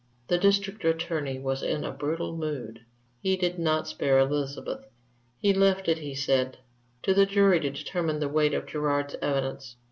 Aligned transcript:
The 0.29 0.39
District 0.39 0.83
Attorney 0.83 1.37
was 1.37 1.61
in 1.61 1.83
a 1.83 1.91
brutal 1.91 2.35
mood. 2.35 2.83
He 3.21 3.37
did 3.37 3.59
not 3.59 3.87
spare 3.87 4.17
Elizabeth, 4.17 4.87
he 5.37 5.53
left 5.53 5.87
it, 5.87 5.99
he 5.99 6.15
said, 6.15 6.57
to 7.03 7.13
the 7.13 7.27
jury 7.27 7.59
to 7.59 7.69
determine 7.69 8.19
the 8.19 8.27
weight 8.27 8.55
of 8.55 8.65
Gerard's 8.65 9.15
evidence. 9.21 9.75